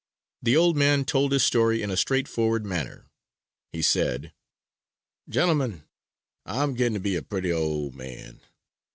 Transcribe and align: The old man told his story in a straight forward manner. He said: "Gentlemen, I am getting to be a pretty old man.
The 0.41 0.57
old 0.57 0.75
man 0.77 1.05
told 1.05 1.31
his 1.31 1.43
story 1.43 1.83
in 1.83 1.91
a 1.91 1.95
straight 1.95 2.27
forward 2.27 2.65
manner. 2.65 3.11
He 3.71 3.83
said: 3.83 4.33
"Gentlemen, 5.29 5.83
I 6.43 6.63
am 6.63 6.73
getting 6.73 6.95
to 6.95 6.99
be 6.99 7.15
a 7.15 7.21
pretty 7.21 7.51
old 7.51 7.93
man. 7.93 8.41